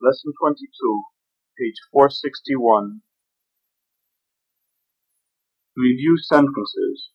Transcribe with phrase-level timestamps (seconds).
[0.00, 0.66] Lesson 22,
[1.58, 3.02] page 461.
[5.76, 7.10] Review sentences.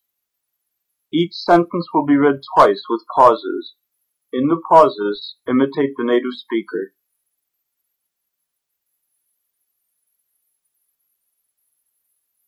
[1.12, 3.76] Each sentence will be read twice with pauses.
[4.34, 6.94] In the pauses, imitate the native speaker.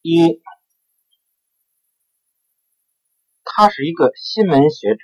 [0.02, 0.42] 一，
[3.44, 5.02] 他是一个新闻学者，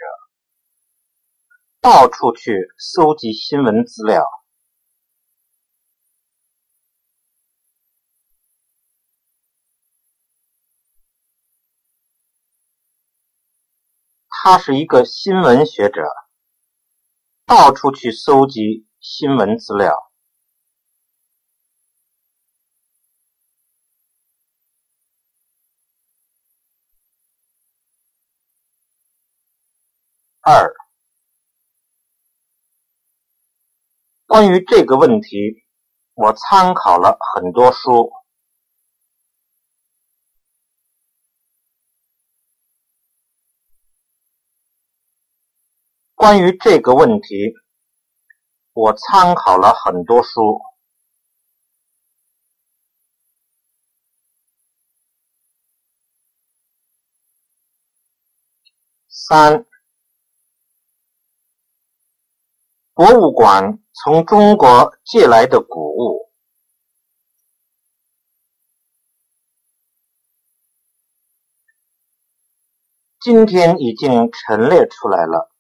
[1.80, 4.26] 到处去搜集新闻资料。
[14.47, 16.03] 他是一个新闻学者，
[17.47, 19.97] 到处去搜集新闻资料。
[30.43, 30.75] 二，
[34.27, 35.65] 关于这个问题，
[36.13, 38.13] 我参考了很多书。
[46.25, 47.53] 关于这个问题，
[48.73, 50.59] 我参考了很多书。
[59.07, 59.67] 三，
[62.95, 66.33] 博物馆从中国借来的古物，
[73.21, 75.54] 今天已经陈列出来了。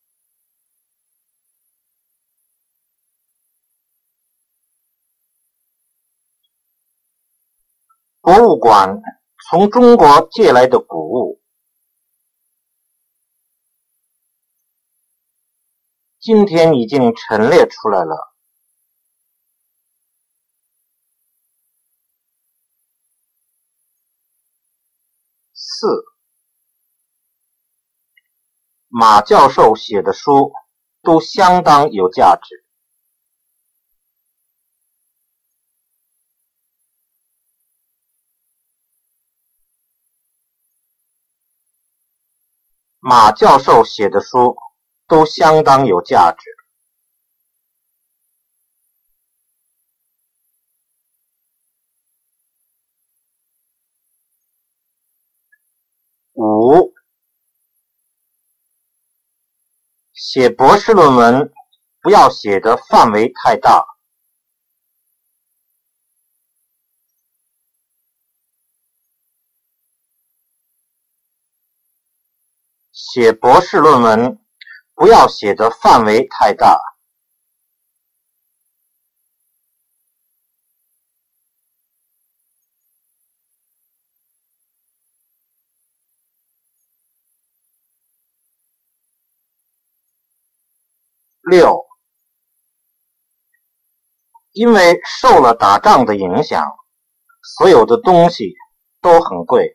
[8.25, 9.03] 博物馆
[9.50, 11.42] 从中国借来的古物，
[16.19, 18.34] 今天已经陈列出来了。
[25.52, 25.86] 四，
[28.89, 30.51] 马教授写的书
[31.02, 32.64] 都相当有价值。
[43.06, 44.56] 马教授写的书
[45.06, 46.38] 都相当有价值。
[56.32, 56.94] 五，
[60.14, 61.52] 写博士论文
[62.00, 63.93] 不要写的范围太大。
[73.14, 74.41] 写博士论文
[74.92, 76.80] 不要写的范围太大。
[91.42, 91.86] 六，
[94.51, 96.67] 因为受了打仗的影响，
[97.45, 98.55] 所有的东西
[99.01, 99.73] 都很贵。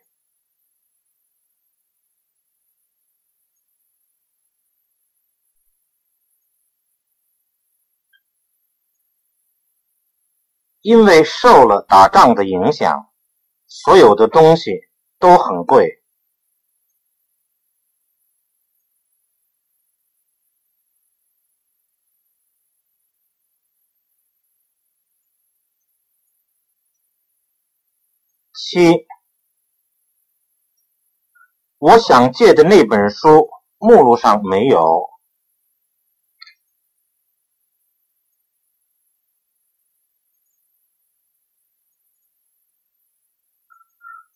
[10.81, 13.09] 因为受了打仗的影响，
[13.67, 14.71] 所有的东西
[15.19, 16.01] 都很贵。
[28.53, 29.07] 七，
[31.77, 35.09] 我想借的那本书目录上没有。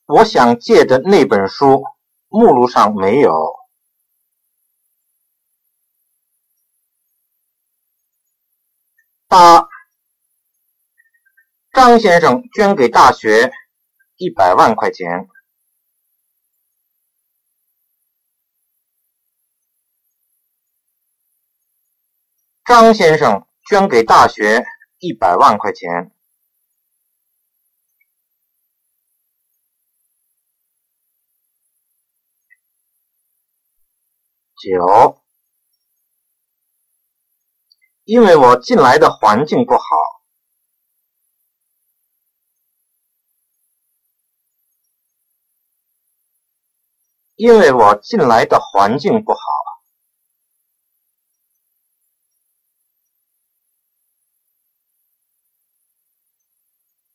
[0.05, 1.83] 我想借的那本书
[2.27, 3.31] 目录上没有。
[9.27, 9.67] 八，
[11.71, 13.51] 张先生捐给大学
[14.17, 15.27] 一百万块钱。
[22.65, 24.65] 张先生捐给大学
[24.99, 26.12] 一百万块钱。
[34.63, 35.21] 九，
[38.05, 39.83] 因为我进来的环境不好，
[47.35, 49.39] 因为我进来的环境不好。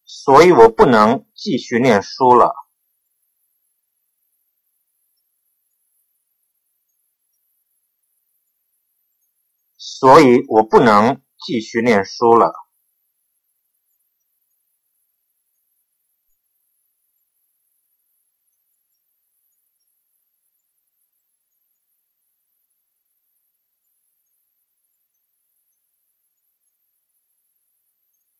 [0.04, 2.67] 所以我不能继续念书了。
[10.00, 12.52] 所以我不能继续念书了。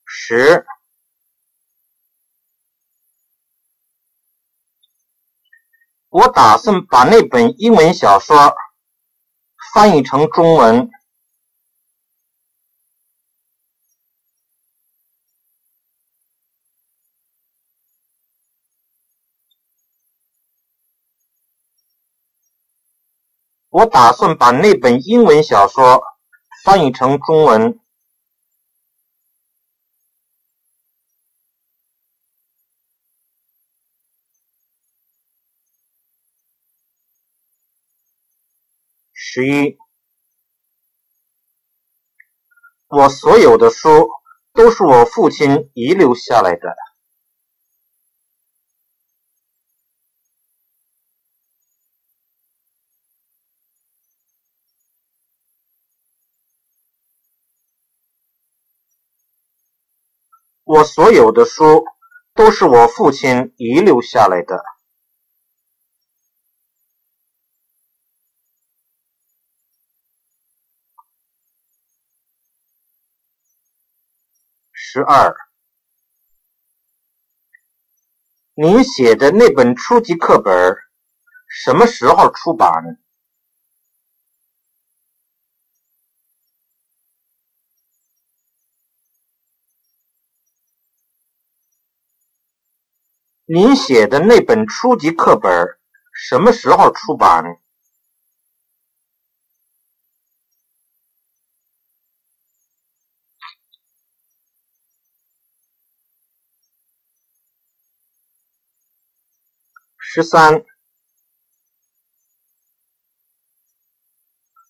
[0.05, 0.65] 十，
[6.07, 8.55] 我打算把那本英文小说
[9.73, 10.89] 翻译成中文。
[23.69, 26.01] 我打算把那本英文小说
[26.63, 27.79] 翻译成中文。
[39.13, 39.77] 十一，
[42.87, 44.09] 我所有的书
[44.53, 46.88] 都是我父亲遗留下来的。
[60.71, 61.83] 我所有的书
[62.35, 64.63] 都是我父亲遗留下来的。
[74.71, 75.35] 十二，
[78.53, 80.75] 您写的那本初级课本
[81.47, 82.71] 什么时候出版？
[93.51, 95.51] 您写的那本初级课本
[96.13, 97.43] 什么时候出版？
[109.97, 110.63] 十三，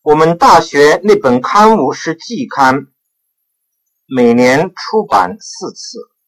[0.03, 2.87] 我们大学那本刊物是季刊，
[4.05, 6.18] 每年出版四次。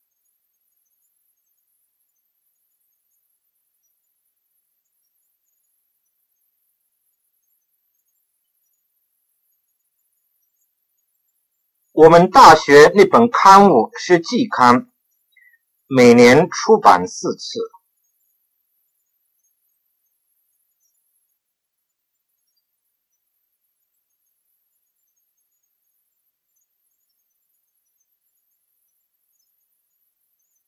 [12.02, 14.90] 我们大学那本刊物是季刊，
[15.86, 17.60] 每年出版四次。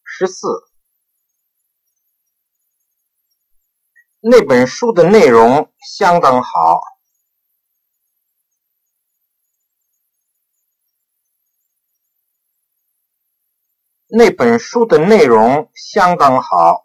[0.03, 0.47] 十四，
[4.19, 6.92] 那本书的内容相当好。
[14.15, 16.83] 那本书的内容相当好。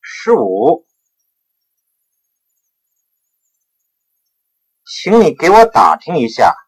[0.00, 0.86] 十五，
[4.86, 6.63] 请你给我打听一下。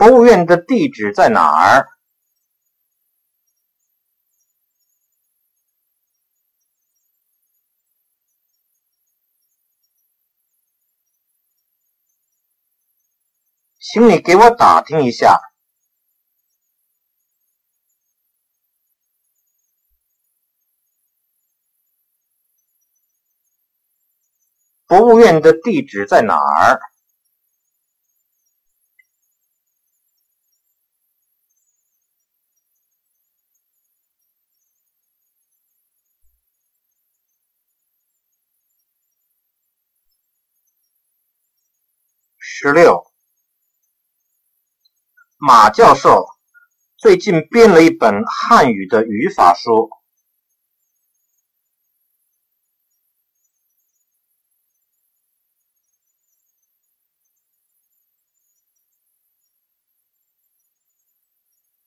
[0.00, 1.86] 博物院的地址在哪儿？
[13.78, 15.38] 请你给我打听一下。
[24.86, 26.89] 博物院的地址在哪儿？
[42.62, 43.06] 十六，
[45.38, 46.26] 马教授
[46.98, 49.88] 最近编了一本汉语的语法书。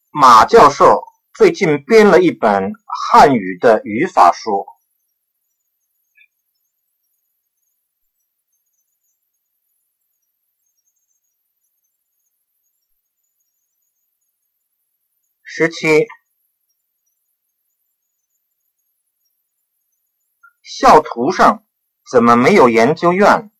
[0.09, 1.03] 马教授
[1.35, 2.71] 最近编了一本
[3.11, 4.72] 汉语的语法书。
[15.55, 16.07] 十七，
[20.63, 21.63] 校图上
[22.11, 23.51] 怎么没有研究院？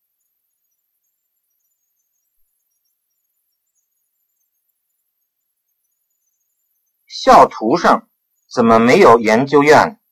[7.05, 8.09] 校图上
[8.51, 10.02] 怎么没有研究院？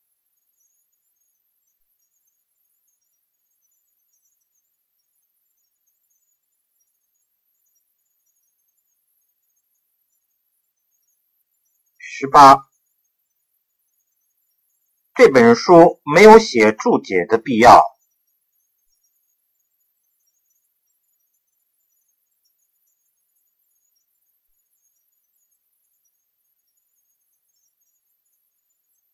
[12.21, 12.69] 十八，
[15.15, 17.83] 这本书没有写注解的必要。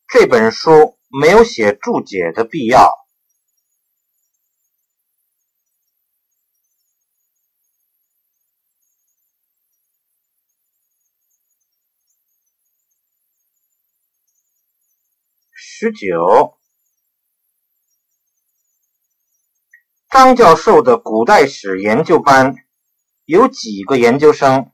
[0.09, 3.06] 这本书没有写注解的必要。
[15.79, 16.57] 十九，
[20.09, 22.55] 张教授的古代史研究班
[23.25, 24.71] 有几个研究生？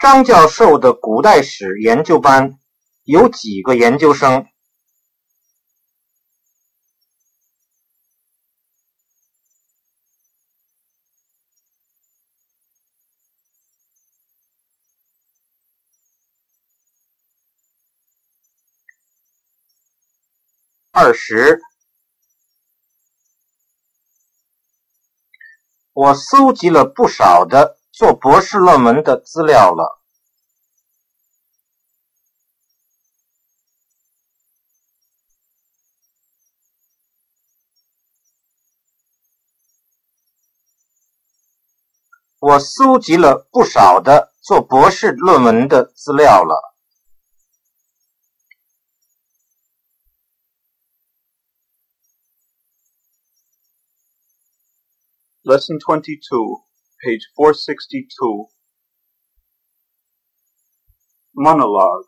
[0.00, 2.58] 张教授的古代史研究班
[3.02, 4.46] 有几个研究生？
[20.96, 21.60] 二十，
[25.92, 30.00] 我搜集了不少的做博士论文的资料了。
[42.38, 46.73] 我搜集了不少的做博士论文的资料了。
[55.43, 56.19] Lesson 22,
[57.03, 58.47] page 462.
[61.33, 62.05] Monologue.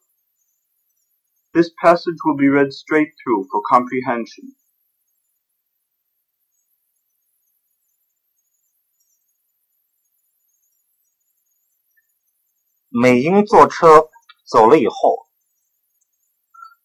[1.54, 4.56] This passage will be read straight through for comprehension.
[12.90, 14.10] 美英坐车
[14.46, 15.28] 走了以后，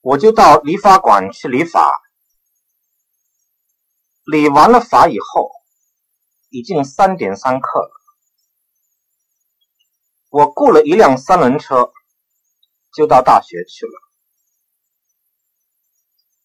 [0.01, 1.91] 我就到理发馆去理发。
[4.25, 5.60] 理完了发以后。
[6.52, 7.92] 已经三点三刻了，
[10.30, 11.94] 我雇了一辆三轮车，
[12.94, 13.92] 就到大学去了。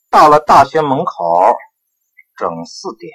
[0.08, 1.56] 到了大学门口，
[2.36, 3.12] 整四点，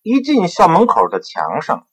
[0.00, 1.86] 一进校门口的墙上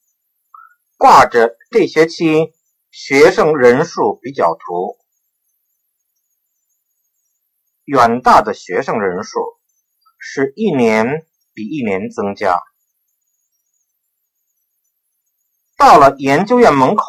[0.97, 2.53] 挂着这学期
[2.91, 4.97] 学生人数比较图，
[7.83, 9.56] 远大的学生人数。
[10.17, 12.61] 是一年比一年增加。
[15.77, 17.03] 到了研究院门口，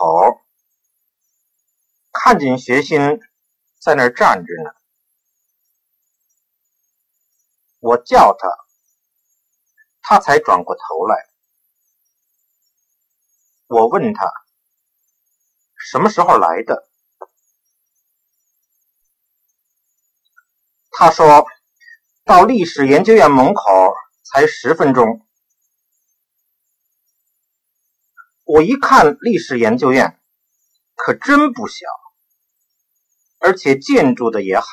[2.12, 3.00] 看见学心
[3.80, 4.70] 在那儿站着呢。
[7.80, 8.48] 我叫他，
[10.02, 11.28] 他才转过头来。
[13.68, 14.30] 我问他
[15.76, 16.88] 什么时候来的，
[20.90, 21.46] 他说。
[22.28, 23.62] 到历史研究院门口
[24.22, 25.26] 才十分钟，
[28.44, 30.20] 我一看历史研究院
[30.94, 31.86] 可真不小，
[33.38, 34.66] 而且建筑的也好，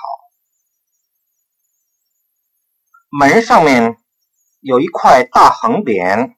[3.07, 4.03] 门上面
[4.59, 6.35] 有一块大横匾，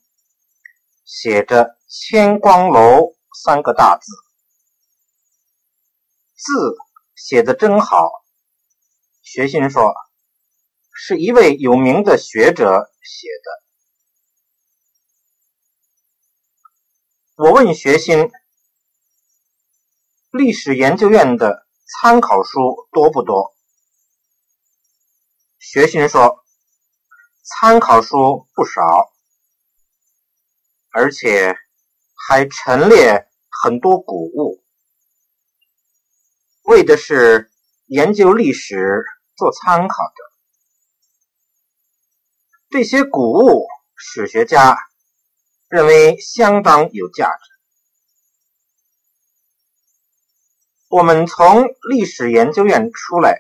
[1.04, 4.12] 写着“千光楼”三个大字，
[6.36, 6.78] 字
[7.16, 8.08] 写的真好。
[9.24, 9.96] 学信说。
[11.00, 13.52] 是一位有名的学者写的。
[17.36, 18.32] 我问学心，
[20.32, 23.56] 历史研究院的参考书多不多？
[25.60, 26.44] 学心说，
[27.44, 29.14] 参考书不少，
[30.90, 31.56] 而且
[32.28, 33.30] 还陈列
[33.62, 34.64] 很多古物，
[36.64, 37.52] 为的是
[37.86, 39.04] 研究历史
[39.36, 40.27] 做参考的。
[42.70, 44.78] 这些古物，史学家
[45.70, 47.44] 认为相当有价值。
[50.90, 53.40] 我们从历史研究院出来，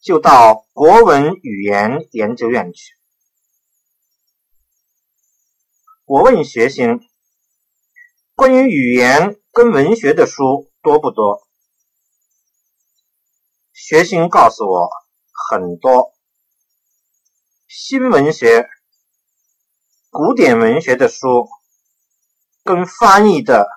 [0.00, 2.94] 就到国文语言研究院去。
[6.04, 7.00] 我问学 sinh，
[8.34, 11.46] 关于语言跟文学的书多不多？
[13.72, 14.90] 学 sinh 告诉我，
[15.48, 16.15] 很多。
[17.78, 18.70] 新文学、
[20.08, 21.46] 古典文学的书，
[22.64, 23.68] 跟翻译的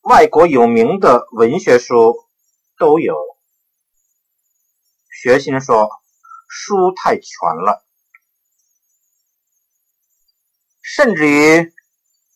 [0.00, 2.26] 外国有名的文学书
[2.78, 3.14] 都有。
[5.10, 5.90] 学心说，
[6.48, 7.26] 书太全
[7.66, 7.86] 了。
[10.80, 11.74] 甚至于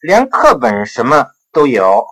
[0.02, 2.06] 连课本什么都有，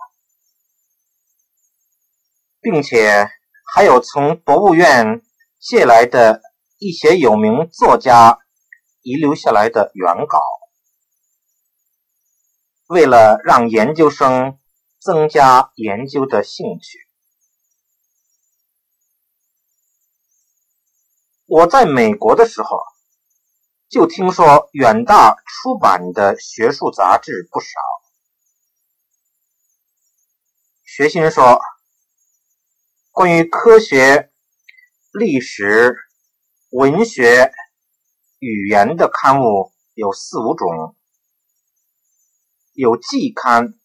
[2.59, 3.29] 并且
[3.75, 5.21] 还有从博物院
[5.59, 6.41] 借来的
[6.79, 8.39] 一些有名作家
[9.01, 10.39] 遗留下来的原稿。
[12.87, 14.59] 为了让研究生
[14.99, 16.99] 增加研究的兴趣，
[21.45, 22.79] 我在美国的时候。
[23.91, 27.67] 就听说远大出版的学术杂志不少。
[30.85, 31.59] 学新说，
[33.11, 34.31] 关于科学、
[35.11, 35.93] 历史、
[36.69, 37.51] 文学、
[38.41, 40.95] 语言的刊物有四五种，
[42.73, 43.79] 有季刊、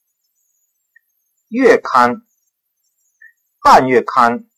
[1.48, 2.22] 月刊、
[3.62, 4.48] 半月刊、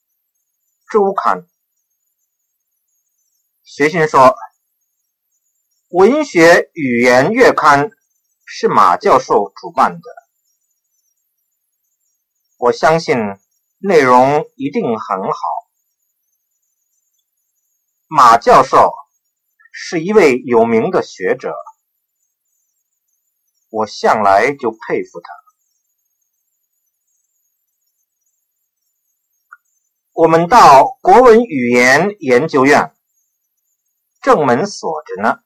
[0.89, 1.49] 周刊。
[3.65, 4.37] 学生说。
[5.91, 7.91] 文学语言月刊
[8.45, 10.03] 是马教授主办的，
[12.59, 13.17] 我相信
[13.79, 15.39] 内容一定很好。
[18.07, 18.93] 马教授
[19.81, 21.55] 是一位有名的学者，
[23.71, 25.31] 我向来就佩服他。
[30.13, 32.93] 我们到国文语言研究院，
[34.21, 35.39] 正门锁着呢。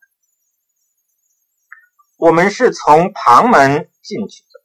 [2.16, 4.64] 我们是从旁门进去的，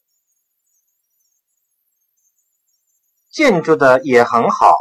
[3.31, 4.77] 建筑的也很好，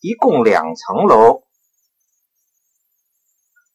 [0.00, 1.45] 一共两层楼，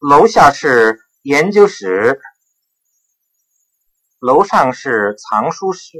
[0.01, 2.19] 楼下是研究室，
[4.17, 5.99] 楼上是藏书室。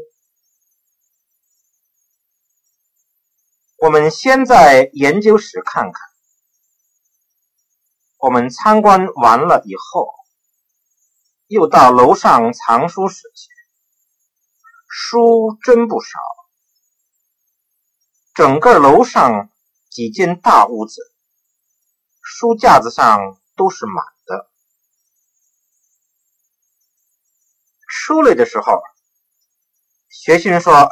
[3.78, 6.02] 我们先在研究室看看，
[8.18, 10.12] 我们参观完了以后。
[11.46, 13.50] 又到楼上藏书室去，
[14.90, 16.18] 书真不少。
[18.34, 19.52] 整个楼上
[19.92, 21.02] 几间大屋子，
[22.24, 24.50] 书架子上都是满的。
[27.88, 28.82] 出来的时候，
[30.10, 30.90] 学生说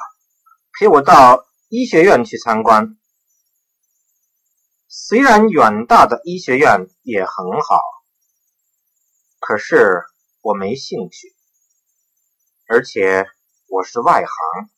[0.73, 2.95] 陪我到医学院去参观。
[4.87, 7.81] 虽然远大的医学院也很好，
[9.39, 10.03] 可是。
[10.41, 11.35] 我没兴趣，
[12.69, 13.27] 而且
[13.67, 14.69] 我是外行。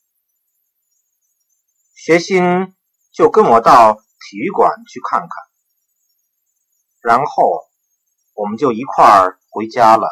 [1.93, 2.75] 学新
[3.13, 5.29] 就跟我到体育馆去看看，
[7.01, 7.70] 然后
[8.34, 10.08] 我们就一块儿回家了。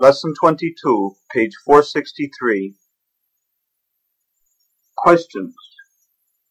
[0.00, 2.76] Lesson twenty-two, page four sixty-three.
[4.94, 5.54] Questions.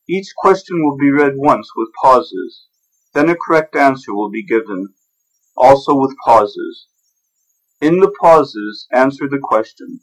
[0.05, 2.67] Each question will be read once with pauses.
[3.13, 4.93] Then a correct answer will be given,
[5.55, 6.87] also with pauses.
[7.82, 10.02] In the pauses, answer the question.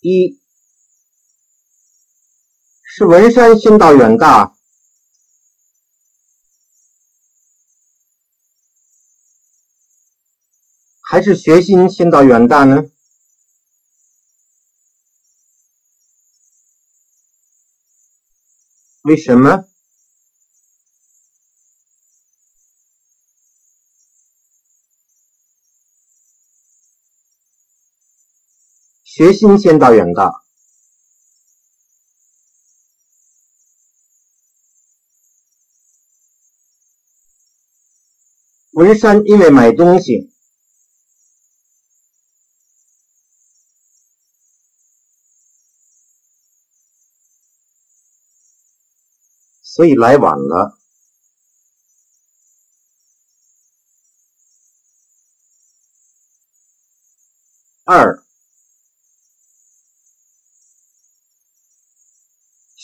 [0.00, 0.40] 一
[2.82, 4.56] 是文山先到远大
[11.02, 12.84] 还是学新先到远大呢？
[19.02, 19.69] 为什么？
[29.20, 30.42] 学心先到远大，
[38.70, 40.32] 文山因为买东西。
[49.60, 50.79] 所以来晚了。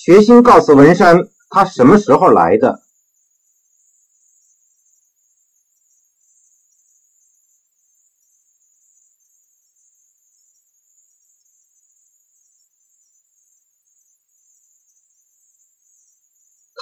[0.07, 1.16] 决心告诉文山，
[1.51, 2.81] 他什么时候来的？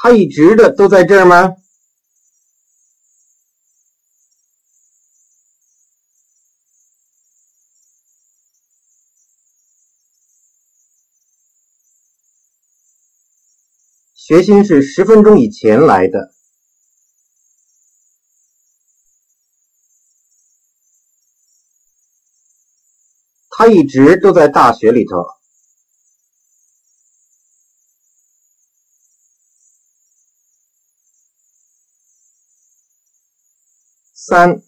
[0.03, 1.64] 他一直的都在这儿吗？
[14.27, 16.33] 学星是十分钟以前来的，
[23.51, 25.27] 他一直都在大学里头。
[34.15, 34.63] 三，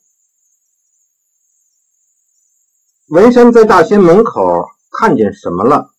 [3.06, 4.66] 文山在大学门口
[5.00, 5.95] 看见什么了？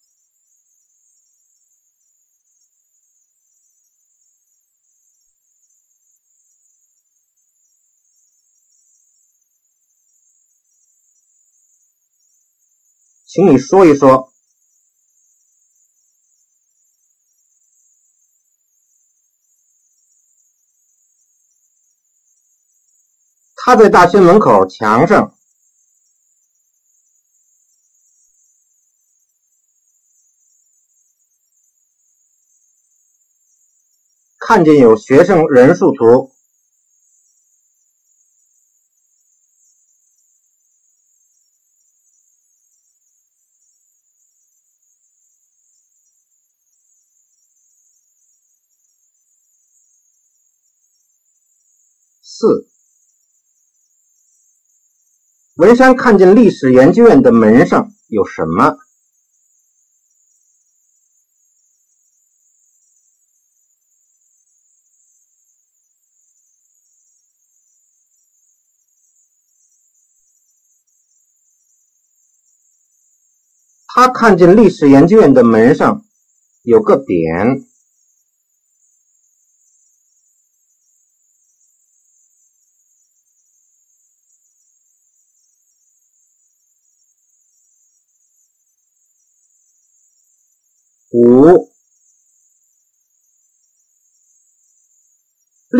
[13.38, 14.34] 请你说一说。
[23.58, 25.38] 他在大学门口墙上
[34.40, 36.32] 看见有学生人数图，
[52.40, 52.70] 四。
[55.56, 58.78] 文山看见历史研究院的门上有什么？
[73.88, 76.06] 他看见历史研究院的门上
[76.62, 77.66] 有个匾。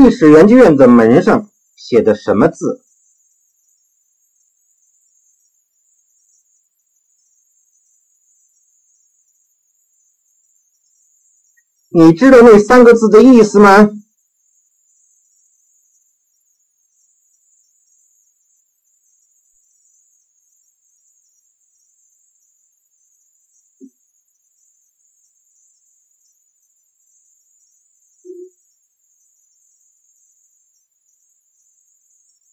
[0.08, 2.82] 历史研究院的门上写的什么字？
[11.90, 13.90] 你知道那三个字的意思吗？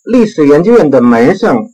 [0.04, 1.72] 历史研究院的门上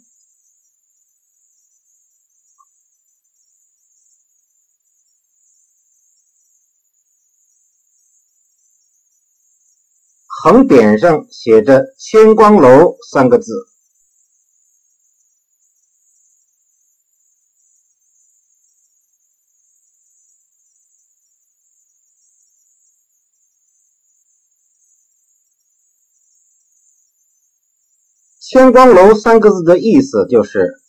[10.28, 13.52] 横匾上写着“千光楼”三个字。
[28.52, 30.80] 天光楼三个字的意思就是：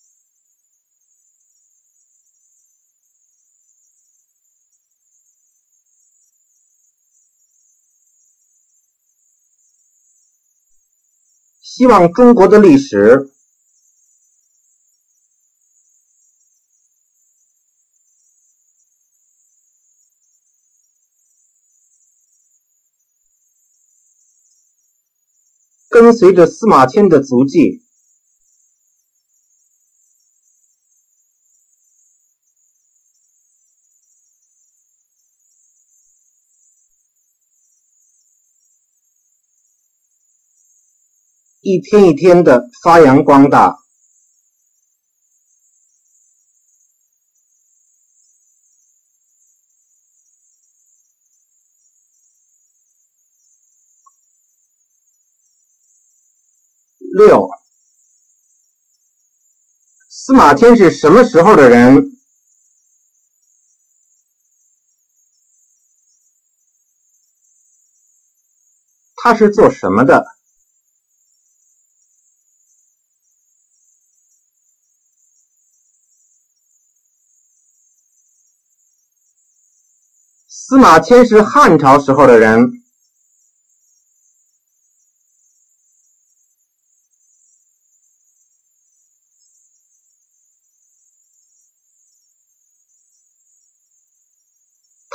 [11.62, 13.32] 希望中国的历史
[26.02, 27.86] 跟随着司马迁的足迹，
[41.62, 43.78] 一天一天的发扬光大。
[57.12, 57.50] 六，
[60.08, 62.17] 司马迁是什么时候的人？
[69.15, 70.26] 他是做什么的？
[80.47, 82.81] 司马迁是汉朝时候的人。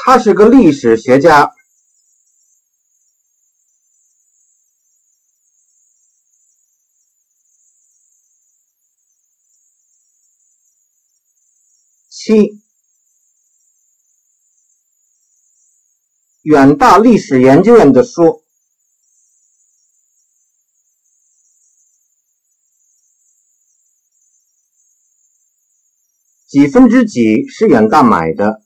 [0.09, 1.53] 他是个历史学家。
[12.09, 12.63] 七，
[16.43, 18.45] 远大历史研究院的书，
[26.47, 28.66] 几分之几是远大买的？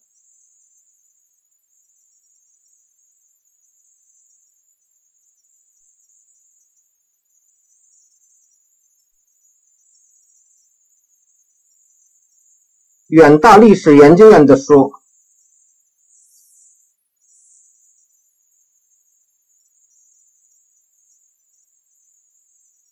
[13.10, 14.92] 远大历史研究院的书，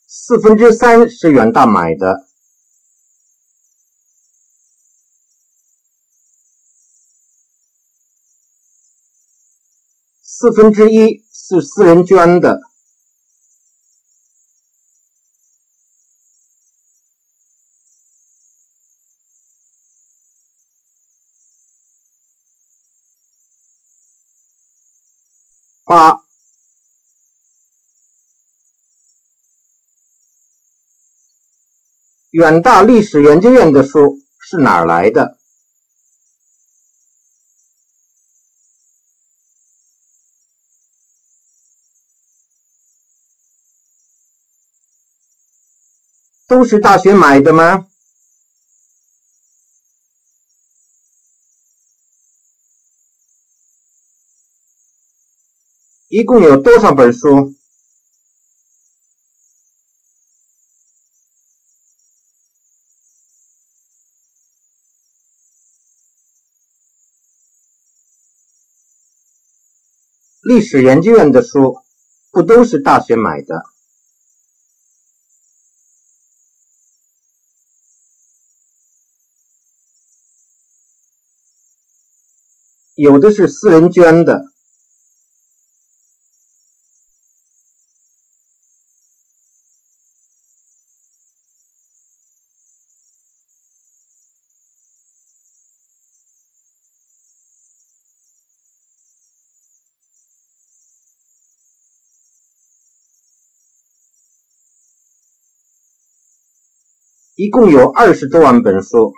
[0.05, 2.27] 四分之三是远大买的，
[10.21, 12.68] 四分之一是私人捐的。
[25.89, 26.21] 八，
[32.29, 35.39] 远大历史研究院的书是哪儿来的？
[46.45, 47.87] 都是大学买的吗？
[56.09, 57.53] 一共有多少本书？
[70.41, 71.77] 历史研究院的书
[72.31, 73.65] 不都是大学买的？
[82.95, 84.48] 有的是私人捐的。
[107.41, 109.13] 一共有二十多万本书。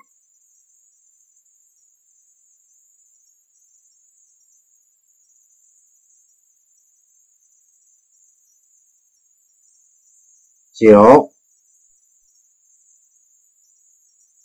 [10.76, 11.34] 九，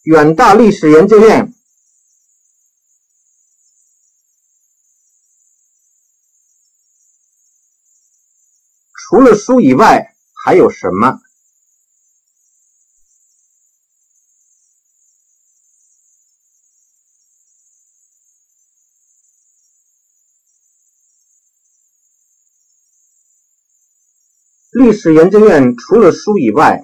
[0.05, 1.53] 远大历史研究院
[8.95, 11.26] 除了书以外还有什么？
[24.79, 26.83] 历史研究院除了书以外，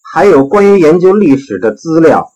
[0.00, 2.33] 还有关于研究历史的资料。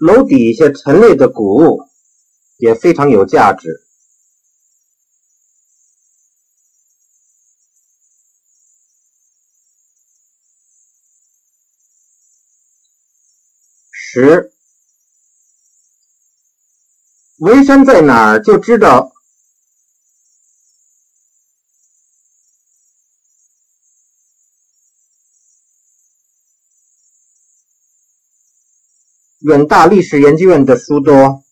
[0.00, 1.82] 楼底下陈列的古物
[2.56, 3.84] 也非常有价值。
[13.92, 14.50] 十，
[17.36, 19.12] 文山在哪儿就知道。
[29.40, 31.42] 远大历史研究院的书多。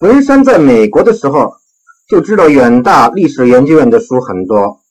[0.00, 1.54] 文山在美国的时候
[2.06, 4.81] 就知道远大历史研究院的书很多。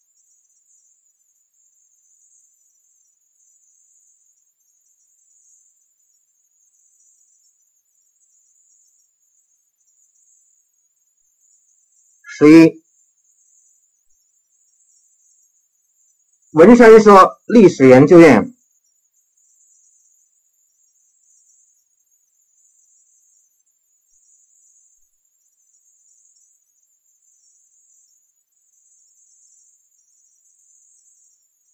[12.41, 12.82] 十一，
[16.49, 18.51] 文山说历史研究院。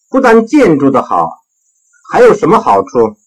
[0.10, 1.46] 不但建筑的好，
[2.12, 3.18] 还有什么好处？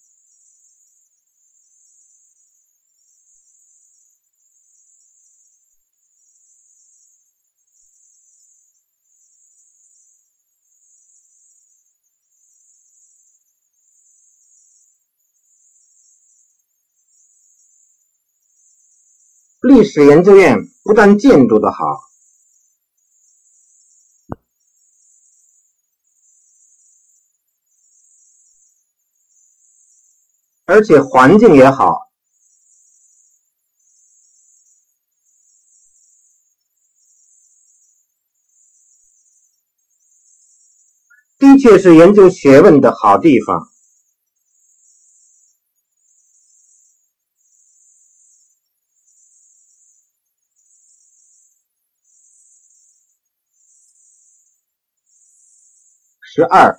[19.80, 22.02] 历史研究院不但建筑的好。
[30.66, 32.10] 而且环境也好，
[41.38, 43.79] 的确是研究学问的好地方。
[56.32, 56.78] 十二。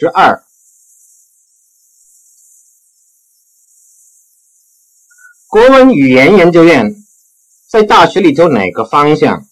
[0.00, 0.44] 十二，
[5.48, 6.94] 国文语言研究院
[7.68, 9.44] 在大学里走哪个方向？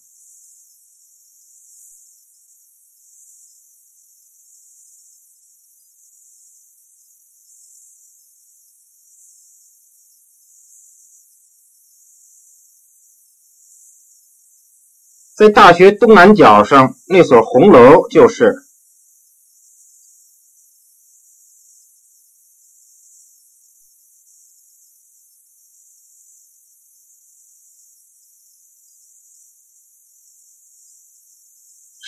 [15.35, 18.66] 在大学东南角上那所红楼就是。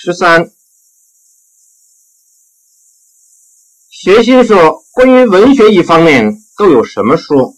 [0.01, 0.49] 十三，
[3.89, 7.57] 学心说关于文学一方面都有什么书？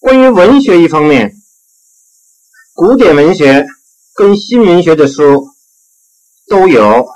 [0.00, 1.40] 关于文学一方面，
[2.72, 3.64] 古典文学。
[4.14, 5.48] 跟新文学的书
[6.46, 7.06] 都有。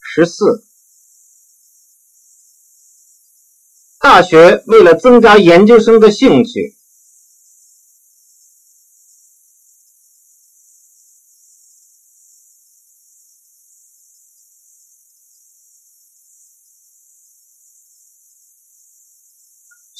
[0.00, 0.64] 十四，
[4.00, 6.77] 大学为了增加研究生的兴趣。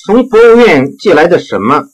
[0.09, 1.91] 从博物院借来的什么？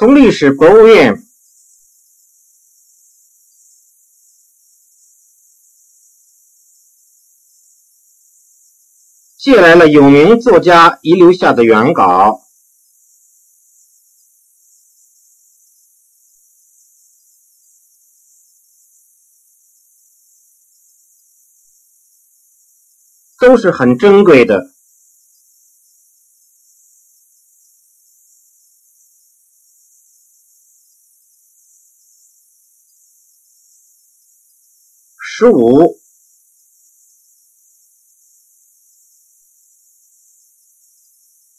[0.00, 1.24] 从历史博物院
[9.38, 12.47] 借来了有名作家遗留下的原稿。
[23.38, 24.74] 都是很珍贵的。
[35.20, 36.00] 十五，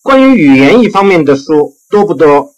[0.02, 2.54] 关于语言一方面的书多不多？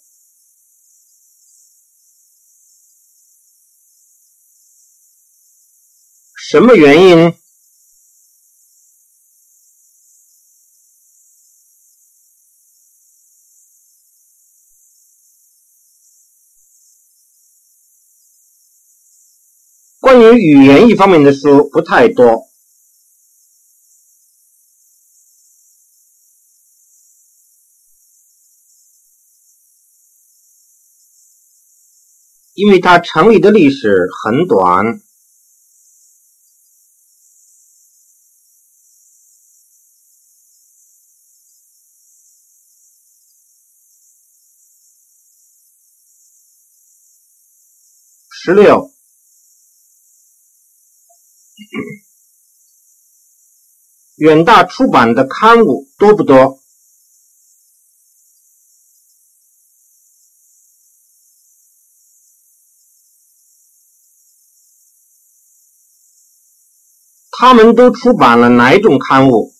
[6.34, 7.41] 什么原因？
[20.34, 22.48] 语言一方面的书不太多，
[32.54, 35.00] 因为它成立的历史很短。
[48.30, 48.91] 十六。
[54.16, 56.60] 远大出版的刊物多不多？
[67.30, 69.52] 他们都出版了哪一种刊物？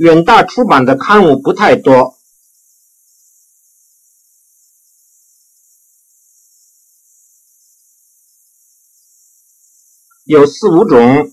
[0.00, 2.18] 远大出版的刊物不太多，
[10.24, 11.30] 有四五种。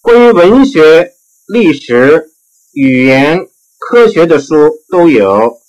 [0.00, 1.16] 关于文学、
[1.48, 2.30] 历史、
[2.70, 3.48] 语言、
[3.80, 4.54] 科学的书
[4.88, 5.65] 都有。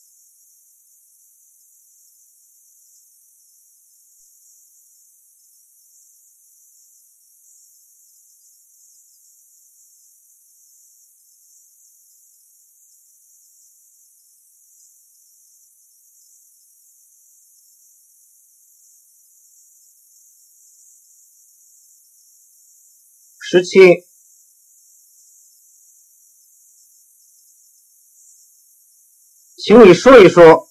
[23.49, 24.03] 十七，
[29.55, 30.67] 请你说一说，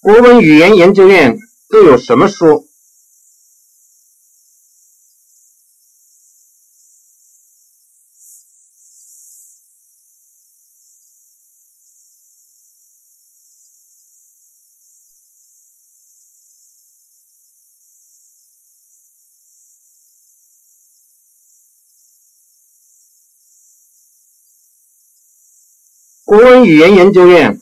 [0.00, 1.36] 国文语言研究院
[1.68, 2.67] 都有什么书？
[26.28, 27.58] 国文语言研究院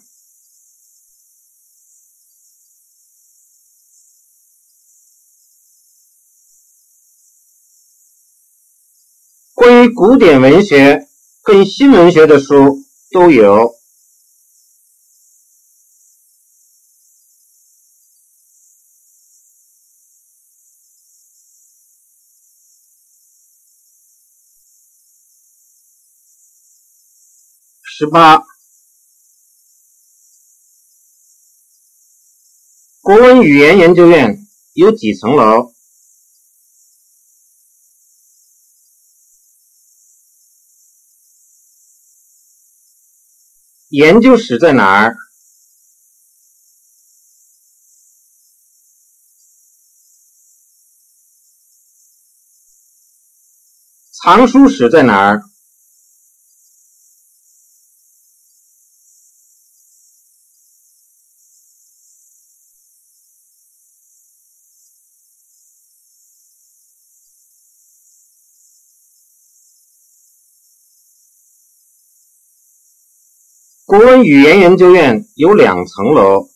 [9.54, 11.06] 关于古典文学
[11.44, 13.76] 跟新文学的书都有。
[27.84, 28.55] 十八。
[33.06, 35.72] 国文语言研究院有几层楼？
[43.90, 45.16] 研究室在哪儿？
[54.10, 55.44] 藏书室在哪儿？
[73.88, 76.50] 国文语言研究院有两层楼，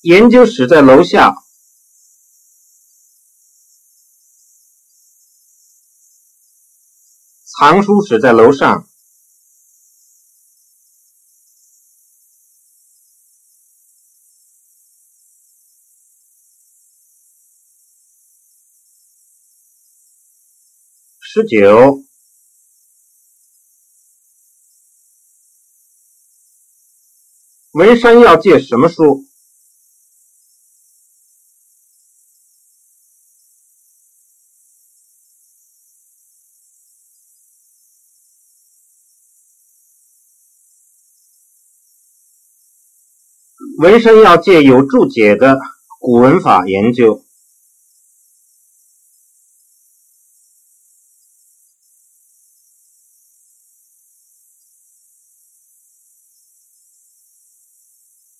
[0.00, 1.36] 研究室在楼下，
[7.44, 8.88] 藏书室在楼上。
[21.36, 22.04] 十九，
[27.72, 29.26] 文山要借什么书？
[43.78, 45.58] 文山要借有注解的
[45.98, 47.23] 古文法研究。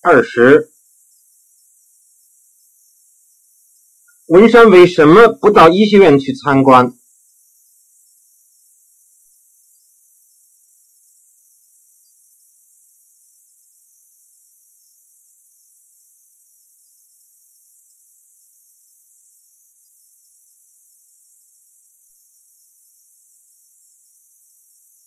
[0.06, 0.70] 二十，
[4.26, 6.92] 文山为什么不到医学院去参观？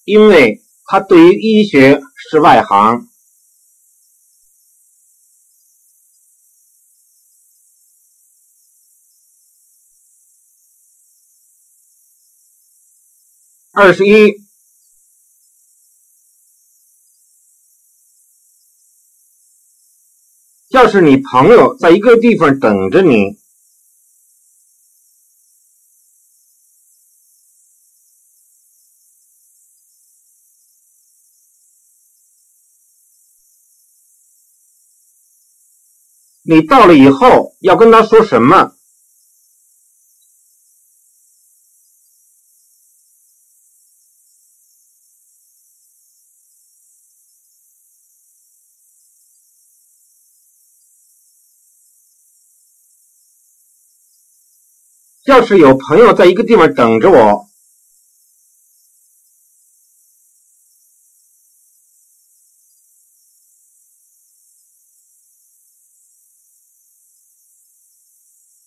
[0.06, 3.08] 因为他对于医学是外行。
[13.80, 14.42] 二十一，
[20.70, 23.38] 要是你朋友在一个地方等着你。
[36.42, 38.77] 你到了以后要跟他说什么？
[55.28, 57.50] 要是有朋友在一个地方等着我。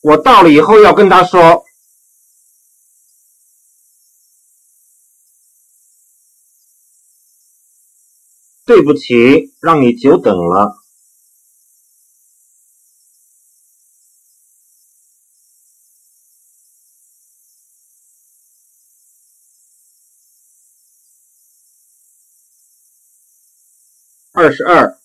[0.03, 1.65] 我到了以后要跟他说
[8.67, 10.77] ：“对不起，让你久等了。”
[24.41, 24.99] 二十二。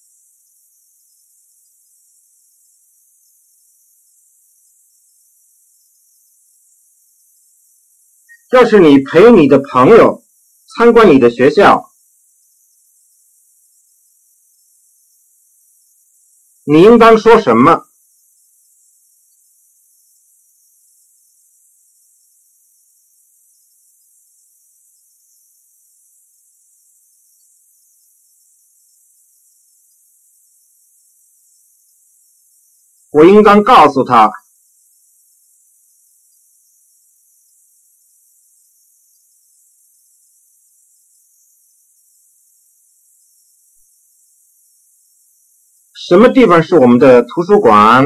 [8.52, 10.24] 要是你陪你的朋友
[10.78, 11.92] 参观你的学校，
[16.64, 17.85] 你应当说什么？
[33.16, 34.30] 我应当告诉他。
[45.94, 48.06] 什么地方是我们的图书馆？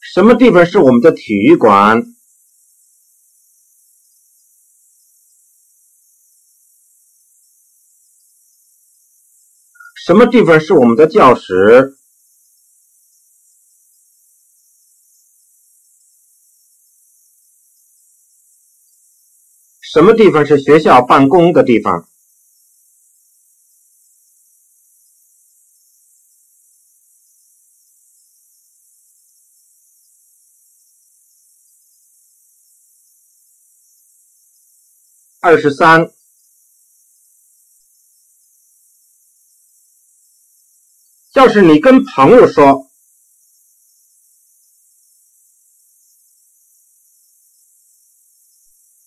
[0.00, 2.02] 什么地方是我们的体育馆？
[10.10, 11.96] 什么地方是我们的教室？
[19.80, 22.08] 什么地方是学校办公的地方？
[35.38, 36.10] 二十三。
[41.34, 42.86] 要是你跟朋友说。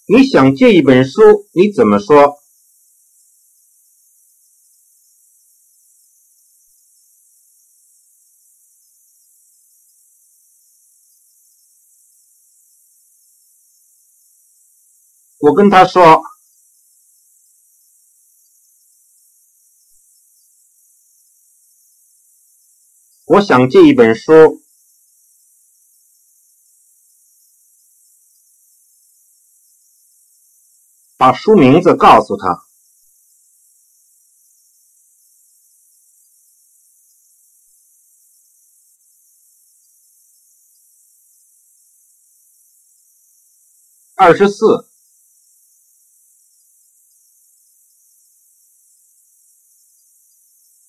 [0.06, 2.38] 你想借一本书，你怎么说？
[15.40, 16.22] 我跟他说，
[23.26, 24.62] 我想借一本书
[31.18, 32.66] 把书名字告诉他。
[44.16, 44.90] 二十四。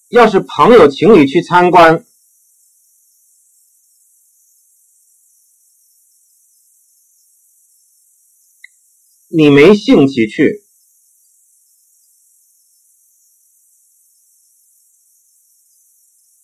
[0.08, 2.04] 要是朋友请你去参观
[9.36, 10.64] 你没兴趣去，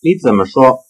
[0.01, 0.85] 你怎么说？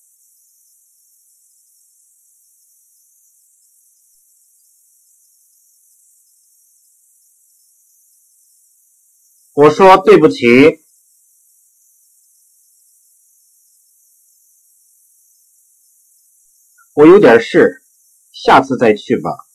[9.54, 10.84] 我说对不起。
[16.96, 17.84] 我有点事，
[18.32, 19.51] 下次再去吧。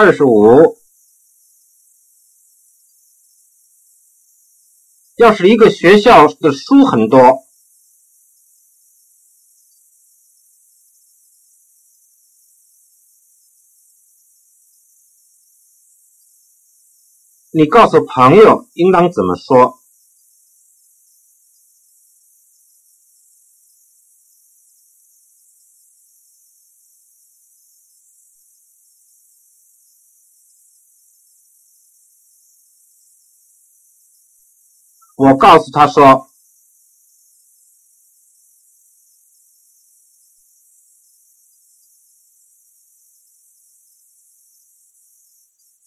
[0.00, 0.78] 二十五，
[5.16, 7.44] 要是一个学校的书很多。
[17.50, 19.80] 你告诉朋友应当怎么说？
[35.18, 36.30] 我告诉他说：“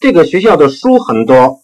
[0.02, 1.64] 这个学校的书很多。”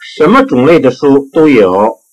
[0.00, 2.07] 什么种类的书都有。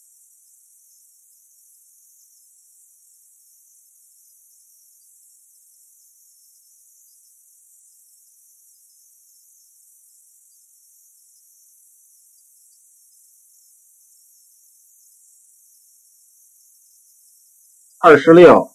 [18.08, 18.72] 二十六，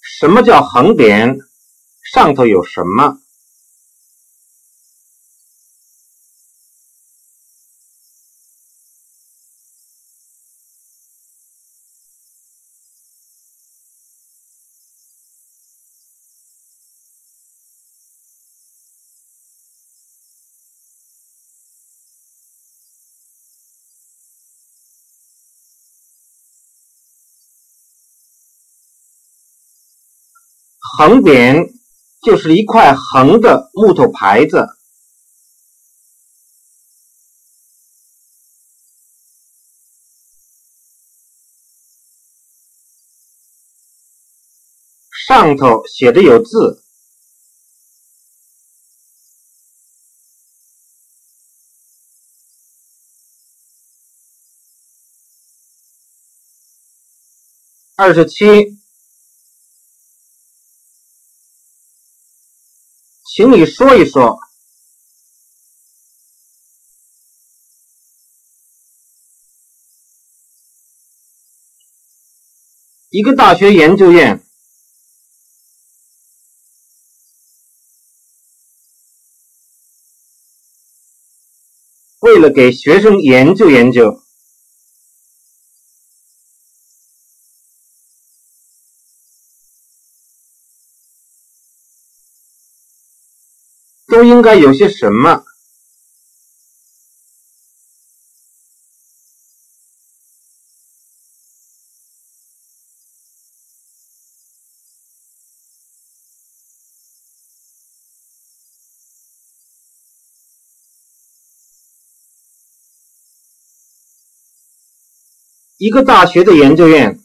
[0.00, 1.36] 什么叫横点？
[2.02, 3.18] 上头有什么？
[30.96, 31.72] 横匾
[32.22, 34.68] 就是一块横的木头牌子，
[45.26, 46.84] 上头写的有字。
[57.96, 58.83] 二十七。
[63.36, 64.38] 请你说一说，
[73.08, 74.46] 一个大学研究院
[82.20, 84.23] 为了给学生研究研究。
[94.14, 95.44] 都应该有些什么？
[115.76, 117.23] 一个大学的研究院。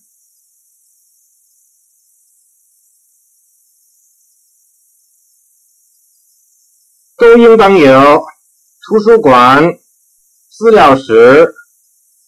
[7.19, 8.25] 都应当有
[8.81, 9.61] 图书馆、
[10.49, 11.53] 资料室、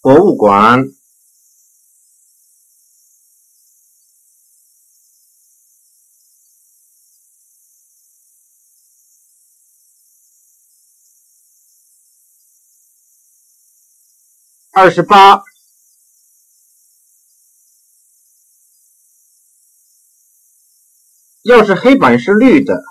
[0.02, 0.84] 博物馆。
[14.74, 15.42] 二十八，
[21.44, 22.91] 要是黑板是绿的。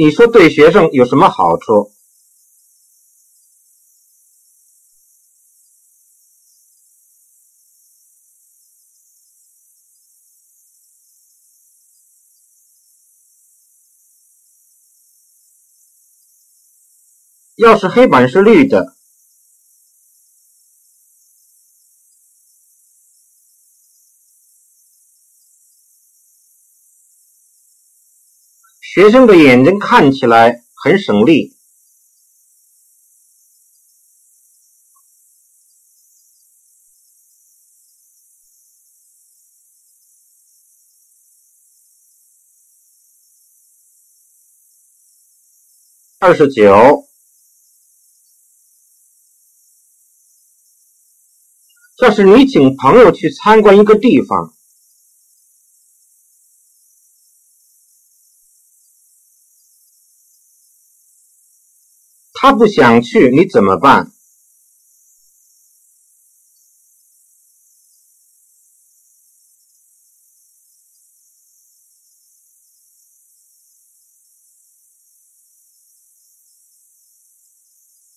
[0.00, 1.92] 你说对学生有什么好处？
[17.56, 18.94] 要是黑板是绿的，
[28.98, 31.56] 学生的眼睛看起来很省力。
[46.18, 47.06] 二十九。
[52.02, 54.57] 要是你请朋友去参观一个地方，
[62.40, 64.12] 他不想去，你怎么办？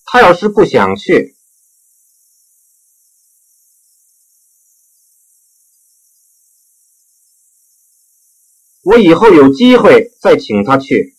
[0.05, 1.35] 他要是不想去。
[8.83, 11.17] 我以后有机会再请他去。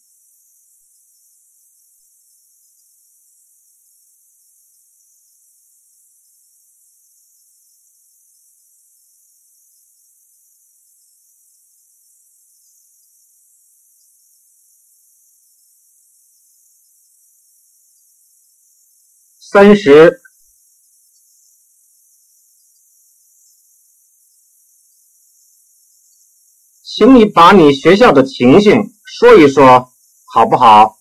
[19.52, 20.22] 三十。
[26.82, 29.92] 请你把你学校的情形说一说，
[30.32, 30.98] 好不好？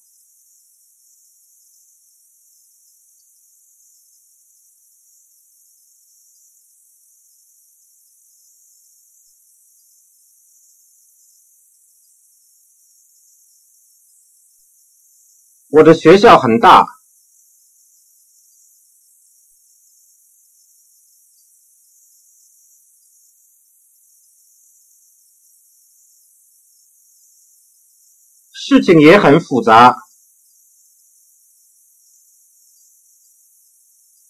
[15.69, 17.00] 我的学校很大。
[28.73, 29.97] 事情也很复杂，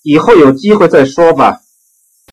[0.02, 1.62] 以后有机会再说吧。